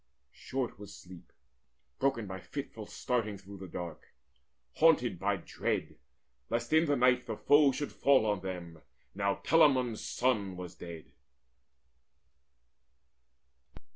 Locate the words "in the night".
6.73-7.27